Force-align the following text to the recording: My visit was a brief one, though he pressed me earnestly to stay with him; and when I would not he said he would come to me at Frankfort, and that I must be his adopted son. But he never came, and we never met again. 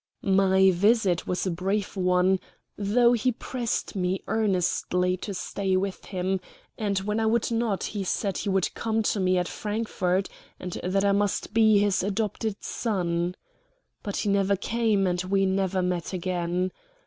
My 0.23 0.71
visit 0.71 1.27
was 1.27 1.45
a 1.45 1.51
brief 1.51 1.95
one, 1.95 2.39
though 2.75 3.13
he 3.13 3.31
pressed 3.31 3.95
me 3.95 4.23
earnestly 4.27 5.15
to 5.17 5.31
stay 5.35 5.77
with 5.77 6.05
him; 6.05 6.39
and 6.75 6.97
when 7.01 7.19
I 7.19 7.27
would 7.27 7.51
not 7.51 7.83
he 7.83 8.03
said 8.03 8.39
he 8.39 8.49
would 8.49 8.73
come 8.73 9.03
to 9.03 9.19
me 9.19 9.37
at 9.37 9.47
Frankfort, 9.47 10.27
and 10.59 10.71
that 10.83 11.05
I 11.05 11.11
must 11.11 11.53
be 11.53 11.77
his 11.77 12.01
adopted 12.01 12.63
son. 12.63 13.35
But 14.01 14.17
he 14.17 14.29
never 14.29 14.55
came, 14.55 15.05
and 15.05 15.21
we 15.23 15.45
never 15.45 15.83
met 15.83 16.13
again. 16.13 16.71